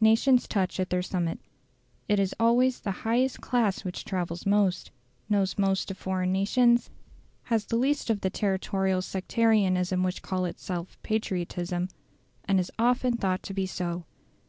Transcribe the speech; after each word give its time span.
Nations 0.00 0.48
touch 0.48 0.80
at 0.80 0.90
their 0.90 1.00
summits. 1.00 1.44
It 2.08 2.18
is 2.18 2.34
always 2.40 2.80
the 2.80 2.90
highest 3.06 3.40
class 3.40 3.84
which 3.84 4.04
travels 4.04 4.44
most, 4.44 4.90
knows 5.28 5.56
most 5.56 5.92
of 5.92 5.96
foreign 5.96 6.32
nations, 6.32 6.90
has 7.44 7.66
the 7.66 7.76
least 7.76 8.10
of 8.10 8.22
the 8.22 8.30
territorial 8.30 9.00
sectarianism 9.00 10.02
which 10.02 10.22
calls 10.22 10.48
itself 10.48 10.98
patriotism, 11.04 11.88
and 12.46 12.58
is 12.58 12.72
often 12.80 13.16
thought 13.16 13.44
to 13.44 13.54
be 13.54 13.64
so. 13.64 14.06